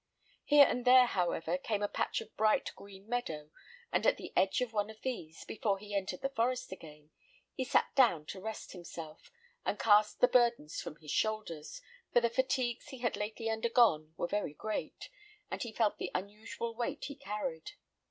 Here 0.45 0.65
and 0.67 0.83
there, 0.83 1.05
however, 1.05 1.59
came 1.59 1.83
a 1.83 1.87
patch 1.87 2.21
of 2.21 2.35
bright 2.35 2.71
green 2.75 3.07
meadow, 3.07 3.51
and 3.91 4.03
at 4.07 4.17
the 4.17 4.33
edge 4.35 4.59
of 4.59 4.73
one 4.73 4.89
of 4.89 4.99
these, 5.03 5.45
before 5.45 5.77
he 5.77 5.93
entered 5.93 6.21
the 6.21 6.29
forest 6.29 6.71
again, 6.71 7.11
he 7.53 7.63
sat 7.63 7.93
down 7.93 8.25
to 8.25 8.41
rest 8.41 8.71
himself, 8.71 9.31
and 9.63 9.77
cast 9.77 10.19
the 10.19 10.27
burdens 10.27 10.81
from 10.81 10.95
his 10.95 11.11
shoulders, 11.11 11.83
for 12.11 12.19
the 12.19 12.31
fatigues 12.31 12.87
he 12.89 12.97
had 12.97 13.15
lately 13.15 13.47
undergone 13.47 14.15
were 14.17 14.25
very 14.27 14.55
great, 14.55 15.09
and 15.51 15.61
he 15.61 15.71
felt 15.71 15.99
the 15.99 16.09
unusual 16.15 16.73
weight 16.75 17.05
he 17.05 17.15
carried. 17.15 17.73